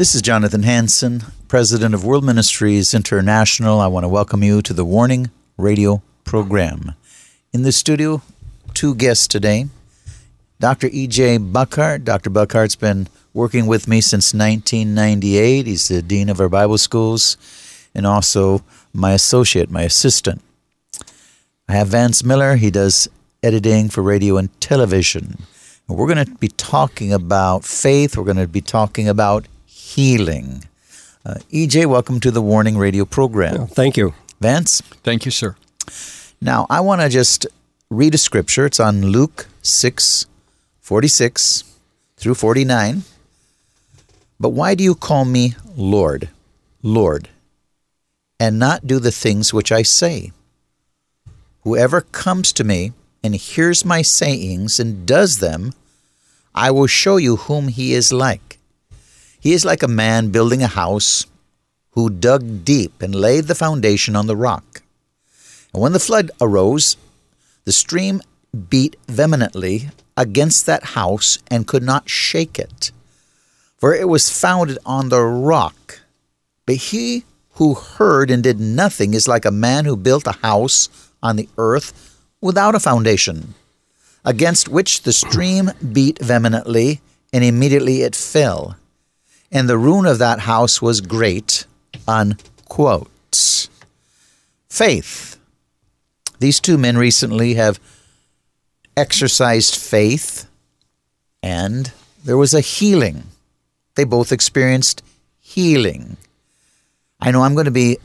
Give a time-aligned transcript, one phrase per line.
[0.00, 3.80] This is Jonathan Hansen, President of World Ministries International.
[3.80, 6.94] I want to welcome you to the Warning Radio program.
[7.52, 8.22] In the studio,
[8.72, 9.66] two guests today.
[10.58, 10.88] Dr.
[10.90, 11.36] E.J.
[11.36, 12.02] Buckhart.
[12.06, 12.30] Dr.
[12.30, 15.66] Buckhart's been working with me since 1998.
[15.66, 17.36] He's the Dean of our Bible schools
[17.94, 18.64] and also
[18.94, 20.40] my associate, my assistant.
[21.68, 22.56] I have Vance Miller.
[22.56, 23.06] He does
[23.42, 25.36] editing for radio and television.
[25.88, 28.16] We're going to be talking about faith.
[28.16, 29.44] We're going to be talking about
[30.00, 30.64] healing.
[31.26, 33.66] Uh, EJ, welcome to the Warning Radio program.
[33.66, 34.14] thank you.
[34.40, 34.80] Vance?
[35.04, 35.56] Thank you, sir.
[36.40, 37.46] Now, I want to just
[37.90, 38.64] read a scripture.
[38.64, 40.24] It's on Luke 6
[40.80, 41.64] 46
[42.16, 43.02] through 49.
[44.42, 46.30] But why do you call me Lord,
[46.82, 47.28] Lord,
[48.38, 50.32] and not do the things which I say?
[51.64, 52.92] Whoever comes to me
[53.22, 55.74] and hears my sayings and does them,
[56.54, 58.49] I will show you whom he is like.
[59.40, 61.24] He is like a man building a house
[61.92, 64.82] who dug deep and laid the foundation on the rock.
[65.72, 66.96] And when the flood arose,
[67.64, 68.20] the stream
[68.68, 72.92] beat vehemently against that house and could not shake it,
[73.78, 76.00] for it was founded on the rock.
[76.66, 77.24] But he
[77.54, 80.88] who heard and did nothing is like a man who built a house
[81.22, 83.54] on the earth without a foundation,
[84.24, 87.00] against which the stream beat vehemently,
[87.32, 88.76] and immediately it fell.
[89.52, 91.66] And the ruin of that house was great.
[92.06, 93.10] Unquote.
[94.68, 95.38] Faith.
[96.38, 97.80] These two men recently have
[98.96, 100.48] exercised faith,
[101.42, 101.92] and
[102.24, 103.24] there was a healing.
[103.94, 105.02] They both experienced
[105.38, 106.16] healing.
[107.20, 107.98] I know I'm going to be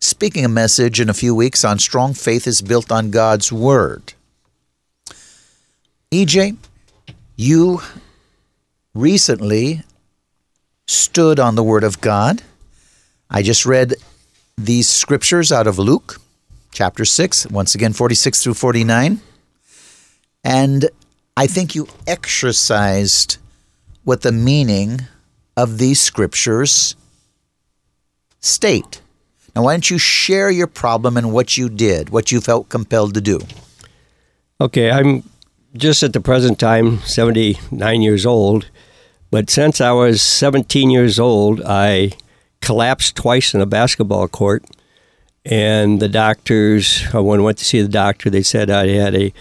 [0.00, 4.14] speaking a message in a few weeks on strong faith is built on God's Word.
[6.10, 6.56] EJ,
[7.36, 7.80] you
[8.94, 9.82] recently
[10.88, 12.42] stood on the Word of God.
[13.30, 13.94] I just read
[14.56, 16.20] these scriptures out of Luke
[16.72, 19.20] chapter 6, once again 46 through 49.
[20.42, 20.90] And
[21.36, 23.36] I think you exercised
[24.02, 25.02] what the meaning
[25.56, 26.96] of these scriptures
[28.40, 29.02] state.
[29.54, 33.14] Now, why don't you share your problem and what you did, what you felt compelled
[33.14, 33.40] to do?
[34.60, 35.24] Okay, I'm
[35.74, 38.70] just at the present time 79 years old,
[39.30, 42.12] but since I was 17 years old, I
[42.60, 44.64] collapsed twice in a basketball court.
[45.44, 49.32] And the doctors, when I went to see the doctor, they said I had a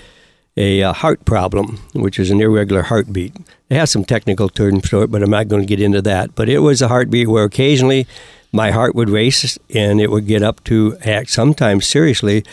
[0.59, 3.35] a uh, heart problem, which is an irregular heartbeat.
[3.69, 6.33] It has some technical terms to it, but I'm not going to get into that.
[6.33, 8.07] But it was a heartbeat where occasionally
[8.51, 12.43] my heart would race and it would get up to act sometimes seriously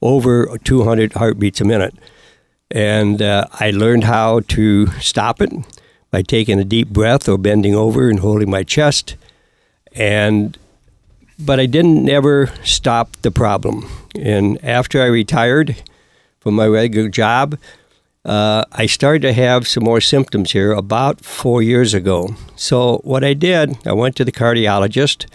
[0.00, 1.94] over 200 heartbeats a minute.
[2.68, 5.52] And uh, I learned how to stop it
[6.12, 9.16] by taking a deep breath or bending over and holding my chest.
[9.92, 10.56] And
[11.38, 13.90] but I didn't ever stop the problem.
[14.14, 15.82] And after I retired,
[16.38, 17.58] from my regular job,
[18.24, 22.36] uh, I started to have some more symptoms here about four years ago.
[22.54, 25.26] So what I did, I went to the cardiologist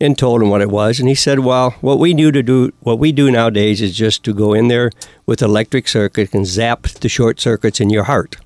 [0.00, 2.72] and told him what it was, and he said, "Well, what we do to do
[2.80, 4.90] what we do nowadays is just to go in there
[5.26, 8.36] with electric circuit and zap the short circuits in your heart."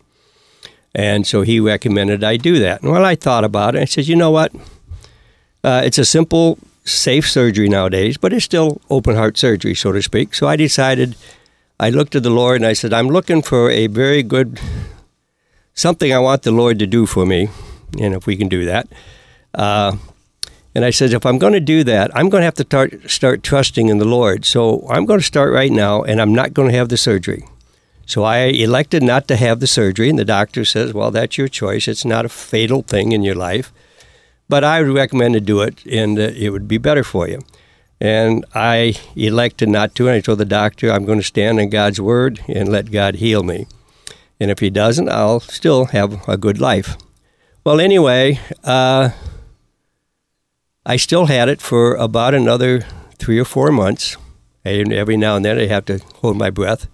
[0.96, 2.82] And so he recommended I do that.
[2.82, 3.82] And well, I thought about it.
[3.82, 4.50] I said, "You know what?
[5.62, 10.00] Uh, it's a simple, safe surgery nowadays, but it's still open heart surgery, so to
[10.00, 11.14] speak." So I decided
[11.78, 14.58] I looked to the Lord and I said, I'm looking for a very good,
[15.74, 17.48] something I want the Lord to do for me,
[18.00, 18.88] and if we can do that.
[19.52, 19.96] Uh,
[20.74, 23.10] and I said, if I'm going to do that, I'm going to have to start,
[23.10, 24.44] start trusting in the Lord.
[24.44, 27.46] So I'm going to start right now, and I'm not going to have the surgery.
[28.06, 31.48] So I elected not to have the surgery, and the doctor says, "Well, that's your
[31.48, 31.88] choice.
[31.88, 33.72] It's not a fatal thing in your life,
[34.48, 37.40] but I would recommend to do it, and uh, it would be better for you."
[38.00, 41.68] And I elected not to, and I told the doctor, "I'm going to stand on
[41.68, 43.66] God's word and let God heal me,
[44.38, 46.96] and if He doesn't, I'll still have a good life."
[47.64, 49.10] Well, anyway, uh,
[50.86, 52.86] I still had it for about another
[53.18, 54.16] three or four months.
[54.64, 56.88] And every now and then I have to hold my breath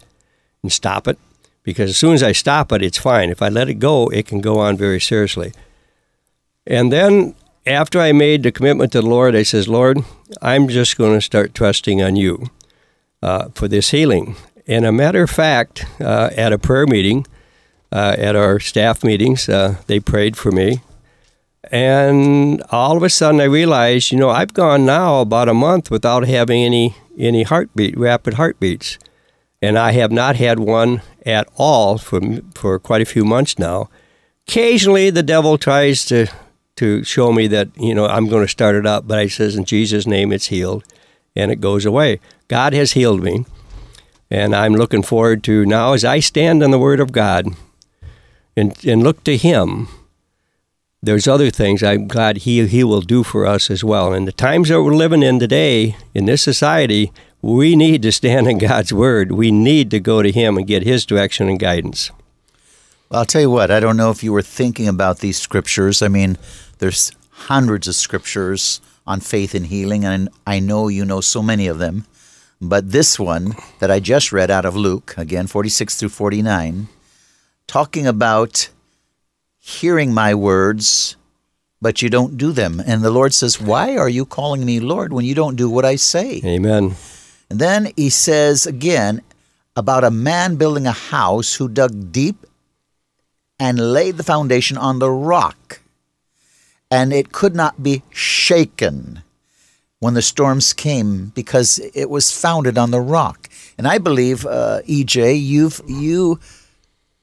[0.62, 1.18] and stop it
[1.64, 3.30] because as soon as I stop it, it's fine.
[3.30, 5.52] If I let it go, it can go on very seriously.
[6.66, 7.34] And then
[7.66, 9.98] after I made the commitment to the Lord, I says, Lord,
[10.40, 12.46] I'm just going to start trusting on you
[13.22, 14.36] uh, for this healing.
[14.66, 17.26] And a matter of fact, uh, at a prayer meeting,
[17.90, 20.80] uh, at our staff meetings, uh, they prayed for me.
[21.70, 25.90] And all of a sudden, I realized, you know, I've gone now about a month
[25.90, 28.98] without having any any heartbeat, rapid heartbeats,
[29.62, 32.20] and I have not had one at all for
[32.54, 33.88] for quite a few months now.
[34.46, 36.26] Occasionally, the devil tries to
[36.76, 39.56] to show me that you know I'm going to start it up, but I says
[39.56, 40.84] in Jesus' name, it's healed,
[41.36, 42.20] and it goes away.
[42.48, 43.46] God has healed me,
[44.30, 47.46] and I'm looking forward to now as I stand on the Word of God
[48.56, 49.88] and and look to Him
[51.02, 54.12] there's other things I'm glad he he will do for us as well.
[54.12, 57.12] And the times that we're living in today in this society,
[57.42, 59.32] we need to stand in God's word.
[59.32, 62.12] We need to go to him and get his direction and guidance.
[63.10, 66.00] Well, I'll tell you what, I don't know if you were thinking about these scriptures.
[66.00, 66.38] I mean,
[66.78, 71.66] there's hundreds of scriptures on faith and healing, and I know you know so many
[71.66, 72.06] of them.
[72.60, 76.86] But this one that I just read out of Luke, again, 46 through 49,
[77.66, 78.70] talking about
[79.58, 81.16] hearing my words,
[81.80, 82.80] but you don't do them.
[82.86, 85.84] And the Lord says, Why are you calling me Lord when you don't do what
[85.84, 86.40] I say?
[86.44, 86.94] Amen.
[87.52, 89.20] And then he says again
[89.76, 92.46] about a man building a house who dug deep
[93.58, 95.82] and laid the foundation on the rock,
[96.90, 99.22] and it could not be shaken
[99.98, 103.50] when the storms came because it was founded on the rock.
[103.76, 106.40] And I believe, uh, EJ, you've you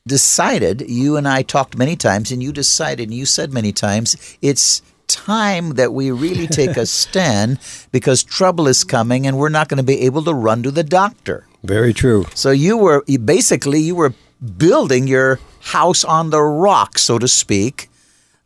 [0.05, 4.15] decided, you and I talked many times, and you decided, and you said many times,
[4.43, 4.83] it's
[5.25, 7.59] time that we really take a stand
[7.91, 10.83] because trouble is coming and we're not going to be able to run to the
[10.83, 11.45] doctor.
[11.63, 12.25] Very true.
[12.35, 14.13] So you were basically you were
[14.57, 17.89] building your house on the rock, so to speak,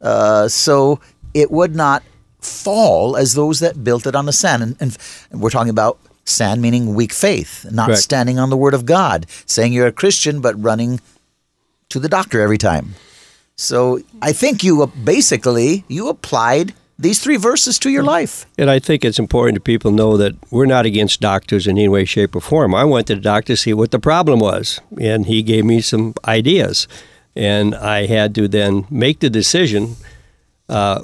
[0.01, 0.99] uh, so
[1.33, 2.03] it would not
[2.39, 4.63] fall as those that built it on the sand.
[4.63, 8.01] And, and we're talking about sand meaning weak faith, not Correct.
[8.01, 10.99] standing on the word of God, saying you're a Christian but running
[11.89, 12.95] to the doctor every time.
[13.55, 18.45] So I think you uh, basically you applied these three verses to your life.
[18.57, 21.89] And I think it's important to people know that we're not against doctors in any
[21.89, 22.73] way, shape, or form.
[22.75, 25.81] I went to the doctor to see what the problem was, and he gave me
[25.81, 26.87] some ideas.
[27.35, 29.95] And I had to then make the decision
[30.69, 31.03] uh,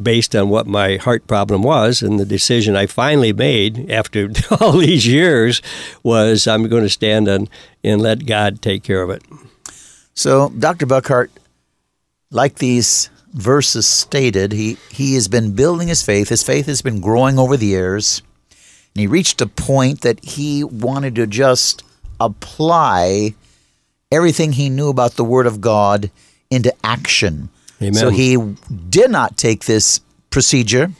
[0.00, 2.02] based on what my heart problem was.
[2.02, 4.30] And the decision I finally made after
[4.60, 5.62] all these years
[6.02, 7.48] was I'm going to stand on
[7.82, 9.22] and let God take care of it.
[10.14, 10.86] So Dr.
[10.86, 11.30] Buckhart,
[12.30, 16.28] like these verses stated, he, he has been building his faith.
[16.28, 18.22] His faith has been growing over the years.
[18.94, 21.82] And he reached a point that he wanted to just
[22.18, 23.34] apply
[24.10, 26.10] everything he knew about the Word of God
[26.50, 27.50] into action.
[27.82, 27.94] Amen.
[27.94, 28.36] So he
[28.88, 30.00] did not take this
[30.30, 30.92] procedure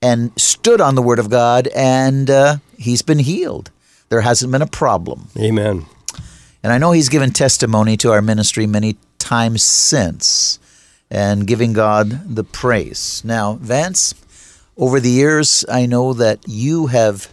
[0.00, 3.70] and stood on the Word of God, and uh, he's been healed.
[4.08, 5.28] There hasn't been a problem.
[5.38, 5.86] Amen.
[6.64, 10.58] And I know he's given testimony to our ministry many times since
[11.10, 13.22] and giving God the praise.
[13.24, 14.14] Now, Vance,
[14.76, 17.32] over the years, I know that you have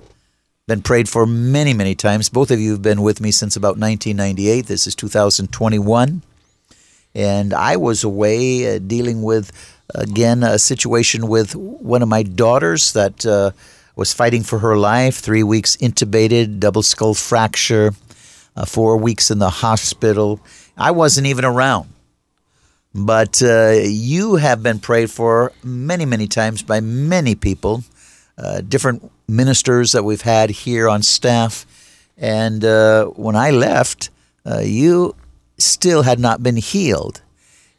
[0.67, 2.29] been prayed for many, many times.
[2.29, 4.67] Both of you have been with me since about 1998.
[4.67, 6.21] This is 2021.
[7.15, 9.51] And I was away uh, dealing with,
[9.95, 13.51] again, a situation with one of my daughters that uh,
[13.95, 17.93] was fighting for her life, three weeks intubated, double skull fracture
[18.59, 20.39] uh, four weeks in the hospital.
[20.79, 21.89] I wasn't even around.
[22.95, 27.83] But uh, you have been prayed for many, many times by many people,
[28.37, 31.65] uh, different ministers that we've had here on staff.
[32.17, 34.09] And uh, when I left,
[34.45, 35.15] uh, you
[35.57, 37.21] still had not been healed.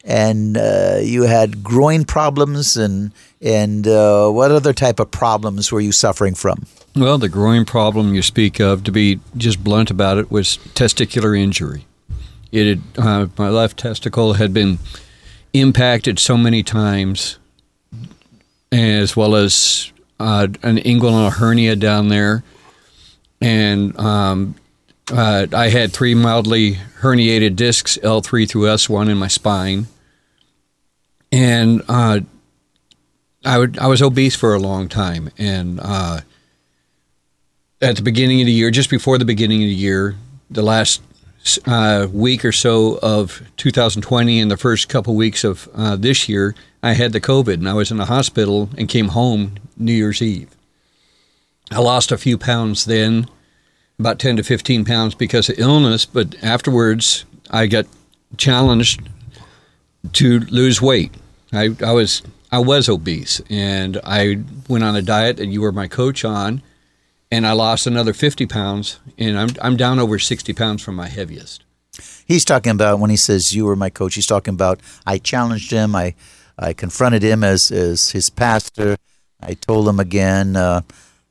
[0.03, 5.91] And uh, you had groin problems, and and what other type of problems were you
[5.91, 6.65] suffering from?
[6.95, 11.37] Well, the groin problem you speak of, to be just blunt about it, was testicular
[11.37, 11.85] injury.
[12.51, 14.79] It had, uh, my left testicle had been
[15.53, 17.37] impacted so many times,
[18.71, 22.43] as well as uh, an inguinal hernia down there,
[23.41, 24.55] and um,
[25.11, 29.87] uh, I had three mildly herniated discs, L3 through S1, in my spine,
[31.31, 32.19] and uh,
[33.43, 36.21] I would I was obese for a long time, and uh,
[37.81, 40.15] at the beginning of the year, just before the beginning of the year,
[40.49, 41.01] the last
[41.65, 46.55] uh, week or so of 2020 and the first couple weeks of uh, this year,
[46.83, 50.21] I had the COVID, and I was in the hospital and came home New Year's
[50.21, 50.49] Eve.
[51.71, 53.27] I lost a few pounds then,
[53.99, 57.85] about 10 to 15 pounds because of illness, but afterwards I got
[58.37, 59.01] challenged
[60.13, 61.11] to lose weight.
[61.53, 62.21] I, I was
[62.51, 66.61] I was obese and I went on a diet that you were my coach on
[67.31, 71.07] and I lost another 50 pounds and I'm, I'm down over 60 pounds from my
[71.07, 71.63] heaviest.
[72.25, 74.15] He's talking about when he says you were my coach.
[74.15, 75.95] He's talking about I challenged him.
[75.95, 76.15] I
[76.57, 78.97] I confronted him as as his pastor.
[79.41, 80.81] I told him again uh,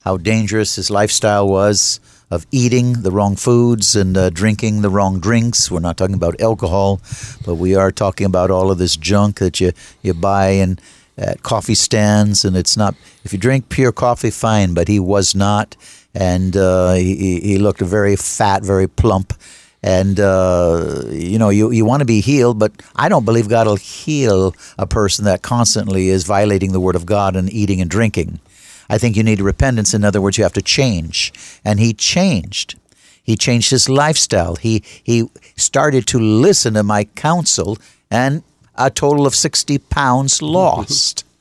[0.02, 5.18] how dangerous his lifestyle was of eating the wrong foods and uh, drinking the wrong
[5.18, 5.70] drinks.
[5.70, 7.00] We're not talking about alcohol,
[7.44, 10.80] but we are talking about all of this junk that you you buy and
[11.16, 12.94] at coffee stands, and it's not.
[13.24, 15.76] If you drink pure coffee, fine, but he was not,
[16.14, 19.34] and uh, he he looked very fat, very plump,
[19.82, 23.66] and uh, you know you you want to be healed, but I don't believe God
[23.66, 27.90] will heal a person that constantly is violating the Word of God and eating and
[27.90, 28.40] drinking.
[28.88, 29.94] I think you need repentance.
[29.94, 31.32] In other words, you have to change,
[31.64, 32.76] and he changed.
[33.22, 34.56] He changed his lifestyle.
[34.56, 37.78] He he started to listen to my counsel,
[38.10, 38.42] and
[38.80, 41.24] a total of 60 pounds lost.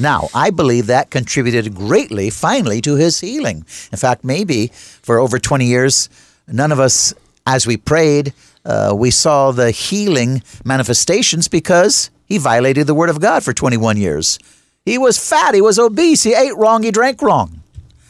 [0.00, 3.66] Now, I believe that contributed greatly, finally, to his healing.
[3.90, 4.68] In fact, maybe
[5.02, 6.08] for over 20 years,
[6.46, 7.12] none of us,
[7.44, 8.32] as we prayed,
[8.64, 13.96] uh, we saw the healing manifestations because he violated the Word of God for 21
[13.96, 14.38] years.
[14.84, 17.62] He was fat, he was obese, he ate wrong, he drank wrong.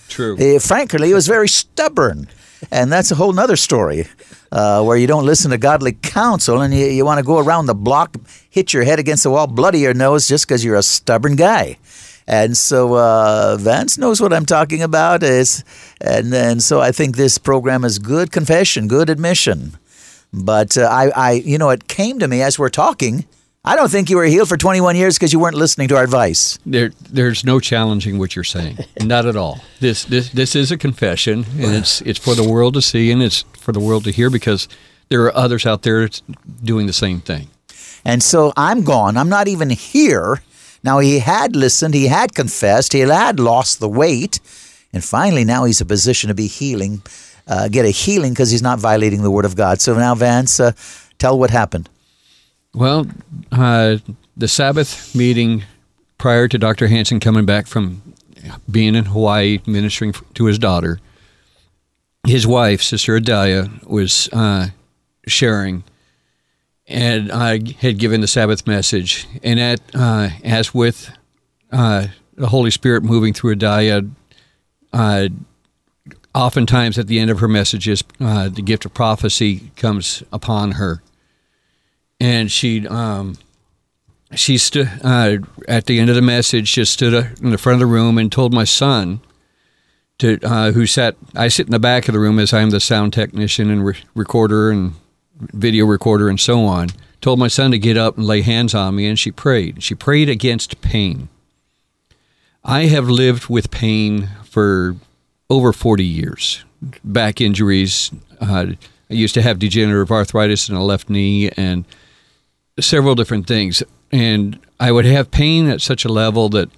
[0.09, 0.37] True.
[0.37, 2.29] Uh, frankly, he was very stubborn.
[2.71, 4.07] And that's a whole nother story
[4.51, 7.67] uh, where you don't listen to godly counsel and you, you want to go around
[7.67, 8.17] the block,
[8.51, 11.79] hit your head against the wall, bloody your nose just because you're a stubborn guy.
[12.27, 15.23] And so uh, Vance knows what I'm talking about.
[15.23, 15.65] Is
[16.01, 19.79] and and so I think this program is good confession, good admission.
[20.31, 23.25] But uh, I, I, you know, it came to me as we're talking.
[23.69, 26.03] I don't think you were healed for 21 years because you weren't listening to our
[26.03, 26.59] advice.
[26.65, 28.79] There, there's no challenging what you're saying.
[29.03, 29.61] Not at all.
[29.79, 33.23] This, this, this is a confession, and it's, it's for the world to see, and
[33.23, 34.69] it's for the world to hear because
[35.11, 36.09] there are others out there
[36.65, 37.49] doing the same thing.
[38.07, 39.19] And so I'm gone.
[39.19, 40.41] I'm not even here.
[40.83, 44.41] Now he had listened, he had confessed, he had lost the weight,
[44.95, 47.03] and finally now he's in a position to be healing,
[47.47, 49.83] uh, get a healing because he's not violating the word of God.
[49.83, 50.73] So now, Vance, uh,
[51.19, 51.91] tell what happened.
[52.75, 53.07] Well,
[53.51, 53.99] uh,
[54.37, 55.65] the Sabbath meeting
[56.19, 56.89] prior to Dr.
[56.89, 58.03] Hansen coming back from
[58.71, 61.01] being in Hawaii ministering to his daughter,
[62.27, 64.69] his wife, Sister Adalia, was uh,
[65.27, 65.85] sharing,
[66.87, 69.27] and I had given the Sabbath message.
[69.43, 71.11] And at, uh, as with
[71.73, 74.03] uh, the Holy Spirit moving through Adalia,
[74.93, 75.29] uh,
[76.35, 81.03] oftentimes at the end of her messages, uh, the gift of prophecy comes upon her
[82.21, 83.37] and she um,
[84.35, 86.73] she stood uh, at the end of the message.
[86.73, 89.21] Just stood in the front of the room and told my son
[90.19, 91.17] to uh, who sat.
[91.35, 93.99] I sit in the back of the room as I'm the sound technician and re-
[94.15, 94.95] recorder and
[95.41, 96.89] video recorder and so on.
[97.21, 99.83] Told my son to get up and lay hands on me, and she prayed.
[99.83, 101.29] She prayed against pain.
[102.65, 104.97] I have lived with pain for
[105.51, 106.65] over 40 years.
[107.03, 108.13] Back injuries.
[108.41, 108.67] Uh,
[109.11, 111.85] I used to have degenerative arthritis in the left knee and
[112.81, 113.83] several different things.
[114.11, 116.71] And I would have pain at such a level that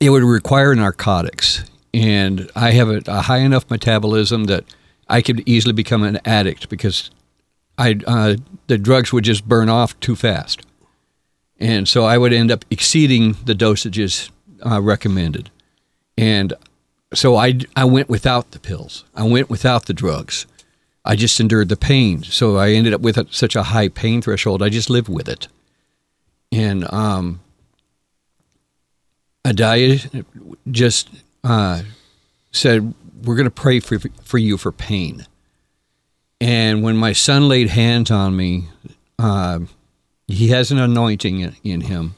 [0.00, 1.64] it would require narcotics.
[1.92, 4.64] And I have a, a high enough metabolism that
[5.08, 7.10] I could easily become an addict because
[7.76, 8.36] I uh,
[8.68, 10.62] the drugs would just burn off too fast.
[11.58, 14.30] And so I would end up exceeding the dosages
[14.64, 15.50] uh, recommended.
[16.16, 16.54] And
[17.12, 19.04] so I, I went without the pills.
[19.14, 20.46] I went without the drugs.
[21.04, 22.22] I just endured the pain.
[22.22, 24.62] So I ended up with a, such a high pain threshold.
[24.62, 25.48] I just lived with it.
[26.52, 27.40] And um,
[29.44, 29.98] Adalia
[30.70, 31.08] just
[31.44, 31.82] uh,
[32.52, 35.26] said, We're going to pray for, for you for pain.
[36.40, 38.68] And when my son laid hands on me,
[39.18, 39.60] uh,
[40.26, 42.14] he has an anointing in, in, him.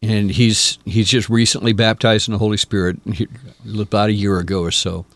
[0.00, 2.98] And he's he's just recently baptized in the Holy Spirit
[3.78, 5.06] about a year ago or so.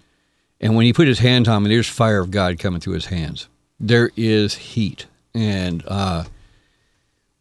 [0.61, 3.07] And when he put his hands on me, there's fire of God coming through his
[3.07, 3.49] hands.
[3.79, 5.07] There is heat.
[5.35, 6.25] And uh,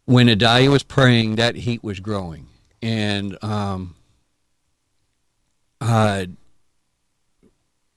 [0.04, 2.46] when Adalia was praying, that heat was growing.
[2.80, 3.96] And um,
[5.80, 6.26] uh,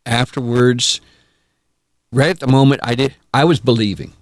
[0.06, 1.02] afterwards,
[2.12, 3.16] right at the moment, I did.
[3.34, 4.14] I was believing.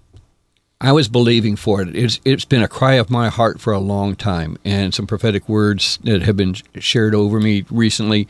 [0.82, 1.94] I was believing for it.
[1.94, 5.48] It's it's been a cry of my heart for a long time, and some prophetic
[5.48, 8.28] words that have been shared over me recently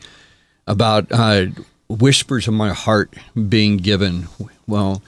[0.67, 1.45] about uh,
[1.99, 3.13] whispers of my heart
[3.49, 4.27] being given.
[4.67, 5.01] Well,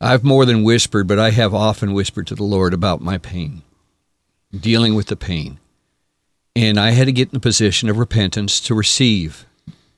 [0.00, 3.62] I've more than whispered, but I have often whispered to the Lord about my pain,
[4.54, 5.58] dealing with the pain,
[6.54, 9.46] and I had to get in the position of repentance to receive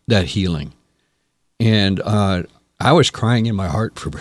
[0.06, 0.72] that healing,
[1.58, 2.44] and uh,
[2.78, 4.12] I was crying in my heart for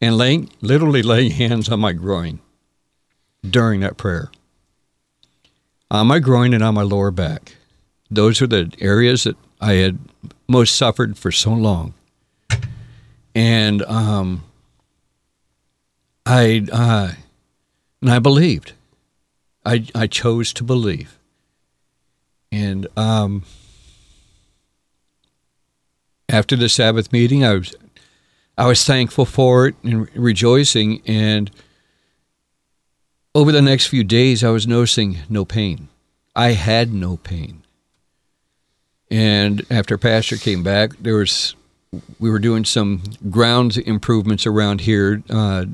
[0.00, 2.38] and laying, literally laying hands on my groin
[3.48, 4.30] during that prayer.
[5.90, 7.56] On my groin and on my lower back.
[8.10, 9.98] Those are the areas that I had
[10.46, 11.94] most suffered for so long.
[13.34, 14.44] And um,
[16.26, 17.12] I, uh,
[18.00, 18.72] and I believed.
[19.64, 21.18] I, I chose to believe.
[22.50, 23.42] And um,
[26.28, 27.74] after the Sabbath meeting, I was
[28.56, 31.00] I was thankful for it and rejoicing.
[31.06, 31.50] And
[33.34, 35.88] over the next few days, I was noticing no pain.
[36.34, 37.57] I had no pain.
[39.10, 41.54] And after Pastor came back, there was
[42.18, 45.64] we were doing some ground improvements around here, uh,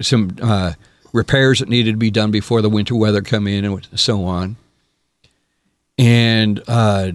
[0.00, 0.74] some uh,
[1.12, 4.56] repairs that needed to be done before the winter weather come in, and so on.
[5.98, 7.12] And uh,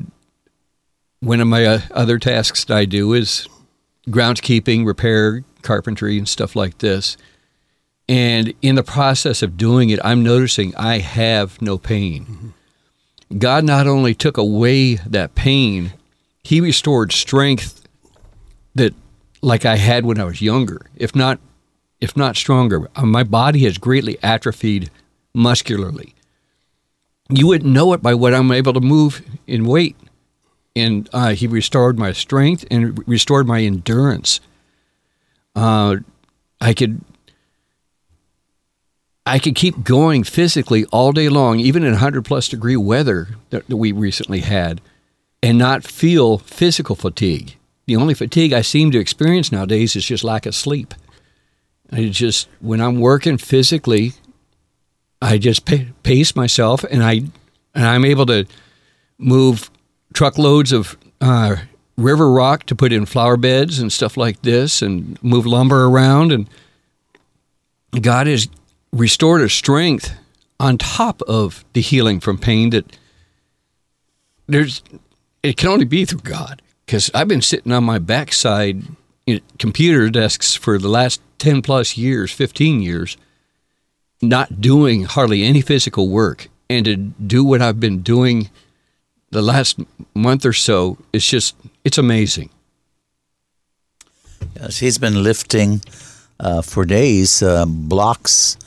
[1.21, 3.47] one of my uh, other tasks that I do is
[4.09, 7.15] groundskeeping, repair, carpentry, and stuff like this.
[8.09, 12.25] And in the process of doing it, I'm noticing I have no pain.
[12.25, 12.49] Mm-hmm.
[13.37, 15.93] God not only took away that pain,
[16.43, 17.87] He restored strength
[18.75, 18.93] that,
[19.41, 21.39] like I had when I was younger, if not,
[21.99, 22.89] if not stronger.
[22.95, 24.89] Uh, my body has greatly atrophied
[25.33, 26.15] muscularly.
[27.29, 29.95] You wouldn't know it by what I'm able to move in weight
[30.75, 34.39] and uh, he restored my strength and restored my endurance.
[35.55, 35.97] Uh,
[36.59, 37.01] I could
[39.25, 43.67] I could keep going physically all day long, even in 100 plus degree weather that,
[43.67, 44.81] that we recently had,
[45.43, 47.55] and not feel physical fatigue.
[47.85, 50.93] The only fatigue I seem to experience nowadays is just lack of sleep.
[51.91, 54.13] I just when I'm working physically,
[55.21, 55.65] I just
[56.03, 57.13] pace myself, and I
[57.75, 58.45] and I'm able to
[59.17, 59.69] move
[60.13, 61.57] truckloads of uh,
[61.97, 66.31] river rock to put in flower beds and stuff like this and move lumber around.
[66.31, 66.49] And
[68.01, 68.47] God has
[68.91, 70.13] restored a strength
[70.59, 72.97] on top of the healing from pain that
[74.47, 74.83] there's,
[75.43, 76.61] it can only be through God.
[76.85, 78.83] Because I've been sitting on my backside
[79.57, 83.17] computer desks for the last 10 plus years, 15 years,
[84.21, 86.49] not doing hardly any physical work.
[86.69, 88.49] And to do what I've been doing
[89.29, 89.79] the last
[90.13, 92.49] month or so, it's just it's amazing.
[94.55, 95.81] Yes, he's been lifting
[96.39, 98.57] uh, for days uh, blocks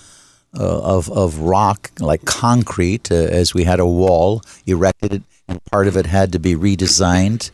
[0.57, 5.97] of of rock like concrete uh, as we had a wall erected, and part of
[5.97, 7.51] it had to be redesigned.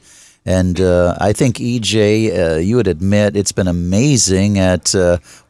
[0.46, 4.94] And uh, I think EJ, uh, you would admit it's been amazing at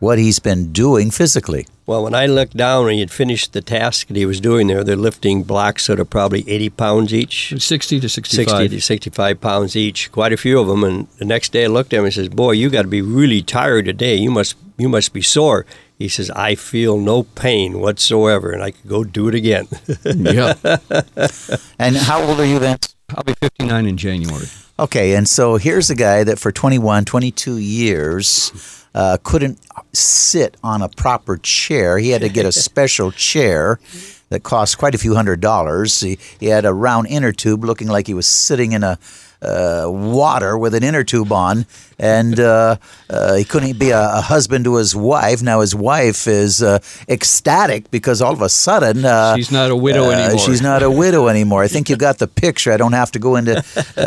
[0.00, 1.66] what he's been doing physically.
[1.90, 4.68] Well, when I looked down and he had finished the task that he was doing
[4.68, 7.52] there, they're lifting blocks that are probably 80 pounds each.
[7.60, 8.48] 60 to 65.
[8.48, 10.84] 60 to 65 pounds each, quite a few of them.
[10.84, 13.02] And the next day I looked at him and says, boy, you got to be
[13.02, 14.14] really tired today.
[14.14, 15.66] You must, you must be sore.
[16.00, 19.68] He says, I feel no pain whatsoever, and I could go do it again.
[20.04, 20.54] yeah.
[21.78, 22.78] and how old are you then?
[23.14, 24.46] I'll be 59 in January.
[24.78, 29.60] Okay, and so here's a guy that for 21, 22 years uh, couldn't
[29.92, 31.98] sit on a proper chair.
[31.98, 33.78] He had to get a special chair
[34.30, 36.00] that cost quite a few hundred dollars.
[36.00, 38.98] He, he had a round inner tube looking like he was sitting in a
[39.42, 41.64] uh, water with an inner tube on,
[41.98, 42.76] and uh,
[43.08, 45.42] uh, he couldn't be a, a, husband to his wife.
[45.42, 49.76] Now his wife is uh, ecstatic because all of a sudden uh, she's not a
[49.76, 50.38] widow uh, anymore.
[50.38, 51.62] She's not a widow anymore.
[51.62, 52.70] I think you got the picture.
[52.70, 53.64] I don't have to go into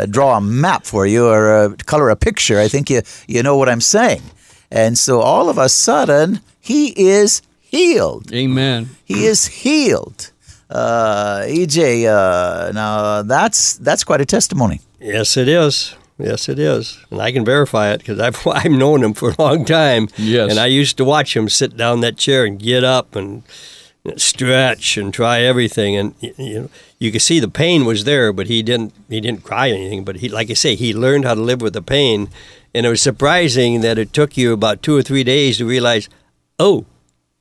[0.08, 2.60] draw a map for you or color a picture.
[2.60, 4.22] I think you you know what I'm saying.
[4.70, 7.42] And so all of a sudden, he is
[7.74, 8.32] healed.
[8.32, 8.90] Amen.
[9.04, 10.30] He is healed.
[10.70, 14.80] Uh, EJ, uh, now that's that's quite a testimony.
[15.00, 15.94] Yes, it is.
[16.18, 19.34] Yes, it is, and I can verify it because I've I've known him for a
[19.38, 20.08] long time.
[20.16, 23.42] Yes, and I used to watch him sit down that chair and get up and
[24.16, 28.46] stretch and try everything, and you know you could see the pain was there, but
[28.46, 30.04] he didn't he didn't cry anything.
[30.04, 32.30] But he, like I say, he learned how to live with the pain,
[32.74, 36.08] and it was surprising that it took you about two or three days to realize,
[36.58, 36.86] oh,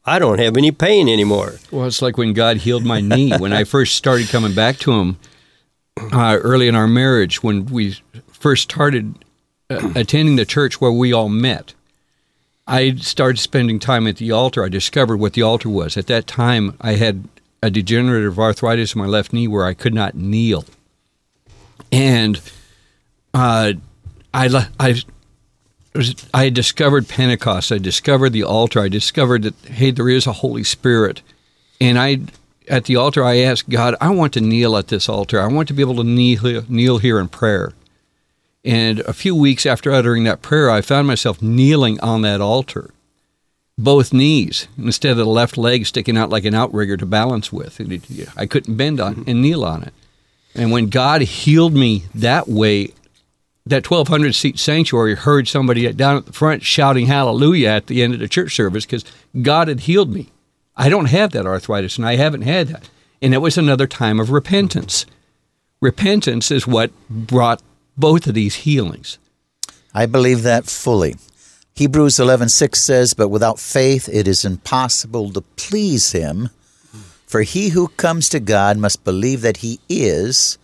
[0.05, 1.55] I don't have any pain anymore.
[1.71, 3.35] Well, it's like when God healed my knee.
[3.37, 5.17] when I first started coming back to Him
[6.11, 9.15] uh, early in our marriage, when we first started
[9.69, 11.73] uh, attending the church where we all met,
[12.67, 14.63] I started spending time at the altar.
[14.63, 15.95] I discovered what the altar was.
[15.95, 17.27] At that time, I had
[17.61, 20.65] a degenerative arthritis in my left knee where I could not kneel,
[21.91, 22.41] and
[23.33, 23.73] uh,
[24.33, 24.95] I I
[26.33, 27.71] I discovered Pentecost.
[27.71, 28.79] I discovered the altar.
[28.79, 31.21] I discovered that hey, there is a Holy Spirit,
[31.79, 32.21] and I
[32.67, 35.39] at the altar I asked God, I want to kneel at this altar.
[35.39, 37.73] I want to be able to kneel kneel here in prayer.
[38.65, 42.91] And a few weeks after uttering that prayer, I found myself kneeling on that altar,
[43.77, 47.81] both knees, instead of the left leg sticking out like an outrigger to balance with.
[48.37, 49.93] I couldn't bend on and kneel on it.
[50.55, 52.93] And when God healed me that way,
[53.65, 58.13] that 1,200 seat sanctuary heard somebody down at the front shouting hallelujah at the end
[58.13, 59.05] of the church service because
[59.41, 60.29] God had healed me.
[60.75, 62.89] I don't have that arthritis, and I haven't had that.
[63.21, 65.05] And it was another time of repentance.
[65.79, 67.61] Repentance is what brought
[67.95, 69.17] both of these healings.
[69.93, 71.15] I believe that fully.
[71.75, 76.49] Hebrews 11:6 says, "But without faith it is impossible to please him,
[77.25, 80.57] for he who comes to God must believe that he is,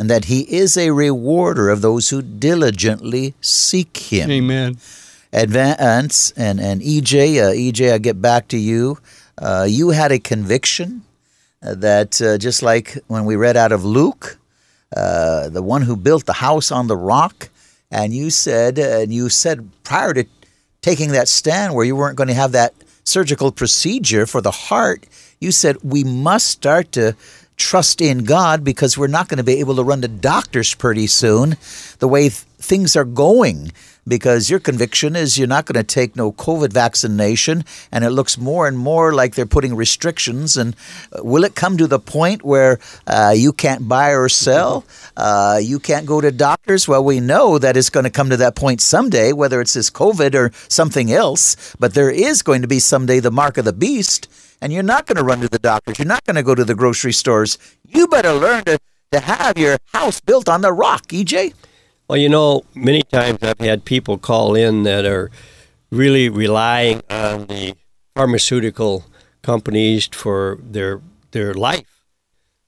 [0.00, 4.78] and that he is a rewarder of those who diligently seek him." Amen.
[5.30, 8.98] Advance and and EJ, uh, EJ, I get back to you.
[9.36, 11.02] Uh, you had a conviction
[11.62, 14.38] uh, that uh, just like when we read out of Luke,
[14.96, 17.50] uh, the one who built the house on the rock,
[17.90, 20.24] and you said, and you said prior to
[20.80, 22.72] taking that stand where you weren't going to have that
[23.04, 25.04] surgical procedure for the heart,
[25.40, 27.14] you said we must start to
[27.60, 31.06] trust in God because we're not going to be able to run to doctors pretty
[31.06, 31.56] soon
[31.98, 33.70] the way th- things are going
[34.08, 38.38] because your conviction is you're not going to take no COVID vaccination, and it looks
[38.38, 40.56] more and more like they're putting restrictions.
[40.56, 40.74] And
[41.12, 44.84] uh, will it come to the point where uh, you can't buy or sell?
[45.16, 46.88] Uh, you can't go to doctors?
[46.88, 49.90] Well, we know that it's going to come to that point someday, whether it's this
[49.90, 51.74] COVID or something else.
[51.78, 54.28] But there is going to be someday the mark of the beast,
[54.60, 55.98] and you're not going to run to the doctors.
[55.98, 57.58] You're not going to go to the grocery stores.
[57.86, 58.78] You better learn to,
[59.12, 61.54] to have your house built on the rock, EJ.
[62.08, 65.30] Well, you know, many times I've had people call in that are
[65.90, 67.76] really relying on the
[68.14, 69.04] pharmaceutical
[69.42, 72.04] companies for their their life.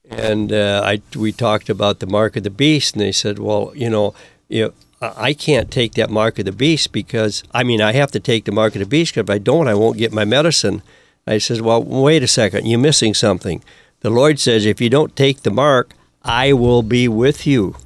[0.09, 3.73] And uh, I we talked about the mark of the beast, and they said, well,
[3.75, 4.15] you know,
[4.49, 8.21] you I can't take that mark of the beast because I mean I have to
[8.21, 10.83] take the mark of the beast because if I don't, I won't get my medicine.
[11.27, 13.63] I says, well, wait a second, you're missing something.
[14.01, 17.77] The Lord says, if you don't take the mark, I will be with you.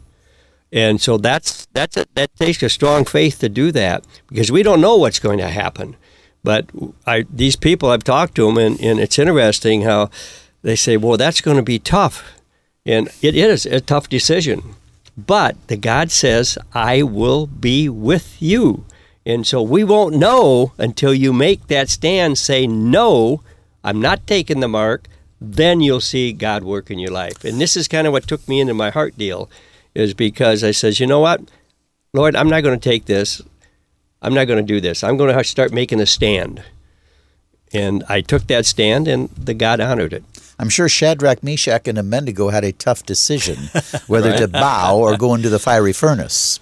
[0.72, 4.62] And so that's that's a, that takes a strong faith to do that because we
[4.62, 5.96] don't know what's going to happen.
[6.42, 6.66] But
[7.06, 10.10] I, these people, I've talked to them, and, and it's interesting how
[10.62, 12.40] they say, "Well, that's going to be tough,"
[12.84, 14.74] and it is a tough decision.
[15.16, 18.84] But the God says, "I will be with you,"
[19.26, 22.38] and so we won't know until you make that stand.
[22.38, 23.42] Say, "No,
[23.84, 25.08] I'm not taking the mark."
[25.38, 28.48] Then you'll see God work in your life, and this is kind of what took
[28.48, 29.50] me into my heart deal
[29.96, 31.40] is because I says, you know what,
[32.12, 33.40] Lord, I'm not going to take this.
[34.20, 35.02] I'm not going to do this.
[35.02, 36.62] I'm going to start making a stand.
[37.72, 40.22] And I took that stand, and the God honored it.
[40.58, 43.56] I'm sure Shadrach, Meshach, and Abednego had a tough decision
[44.06, 44.38] whether right.
[44.38, 46.60] to bow or go into the fiery furnace.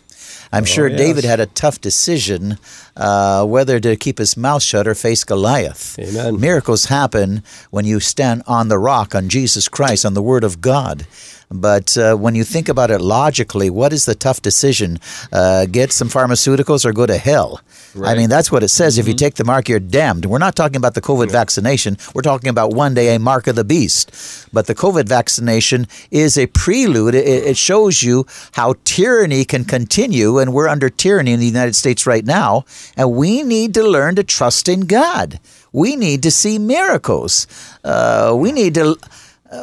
[0.55, 0.99] I'm oh, sure yes.
[0.99, 2.59] David had a tough decision
[2.97, 5.99] uh, whether to keep his mouth shut or face Goliath.
[5.99, 6.39] Amen.
[6.39, 10.61] Miracles happen when you stand on the rock, on Jesus Christ, on the Word of
[10.61, 11.09] God.
[11.51, 14.99] But uh, when you think about it logically, what is the tough decision?
[15.33, 17.61] Uh, get some pharmaceuticals or go to hell?
[17.95, 18.13] Right.
[18.13, 18.95] I mean, that's what it says.
[18.95, 19.01] Mm-hmm.
[19.01, 19.19] If you mm-hmm.
[19.19, 20.27] take the mark, you're damned.
[20.27, 21.97] We're not talking about the COVID vaccination.
[22.15, 24.49] We're talking about one day a mark of the beast.
[24.53, 27.15] But the COVID vaccination is a prelude.
[27.15, 31.75] It, it shows you how tyranny can continue, and we're under tyranny in the United
[31.75, 32.65] States right now.
[32.97, 35.41] And we need to learn to trust in God.
[35.73, 37.47] We need to see miracles.
[37.83, 38.97] Uh, we need to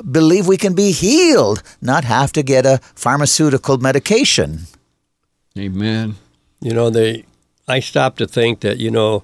[0.09, 4.61] believe we can be healed, not have to get a pharmaceutical medication.
[5.57, 6.15] Amen.
[6.61, 7.25] You know, they
[7.67, 9.23] I stop to think that, you know,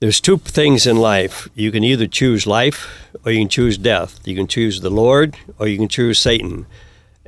[0.00, 1.48] there's two things in life.
[1.54, 4.20] You can either choose life or you can choose death.
[4.24, 6.66] You can choose the Lord or you can choose Satan.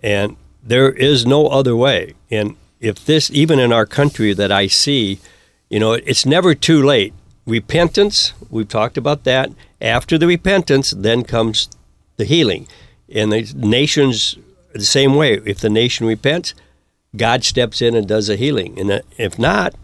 [0.02, 2.14] And there is no other way.
[2.30, 5.20] And if this, even in our country that I see,
[5.68, 7.14] you know, it's never too late.
[7.46, 9.50] Repentance, we've talked about that.
[9.80, 11.68] After the repentance, then comes
[12.16, 12.66] the healing.
[13.08, 14.38] And the nations
[14.72, 15.34] the same way.
[15.44, 16.54] If the nation repents,
[17.14, 18.78] God steps in and does a healing.
[18.78, 19.74] And if not,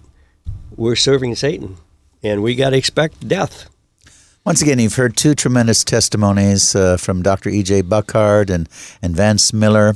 [0.76, 1.76] we're serving Satan,
[2.22, 3.68] and we got to expect death.
[4.44, 7.50] Once again, you've heard two tremendous testimonies uh, from Dr.
[7.50, 7.82] E.J.
[7.82, 8.68] Buckhart and,
[9.02, 9.94] and Vance Miller,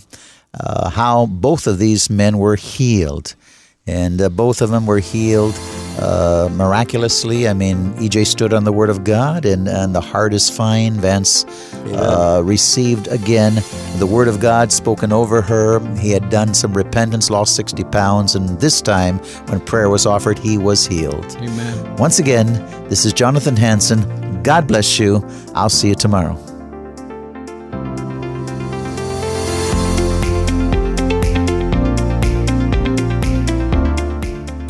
[0.59, 3.35] uh, how both of these men were healed.
[3.87, 5.55] and uh, both of them were healed
[5.99, 7.49] uh, miraculously.
[7.49, 10.95] I mean, EJ stood on the Word of God, and, and the heart is fine.
[10.95, 11.45] Vance
[11.95, 13.55] uh, received again
[13.99, 15.81] the Word of God spoken over her.
[15.97, 19.18] He had done some repentance, lost 60 pounds, and this time,
[19.49, 21.37] when prayer was offered, he was healed.
[21.37, 21.97] Amen.
[21.97, 22.47] Once again,
[22.88, 24.42] this is Jonathan Hansen.
[24.42, 25.25] God bless you.
[25.55, 26.37] I'll see you tomorrow.